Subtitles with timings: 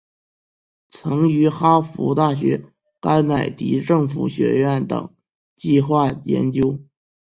[0.89, 2.63] 曾于哈佛大学
[2.99, 5.13] 甘乃迪政府学院等
[5.55, 6.79] 计画研究。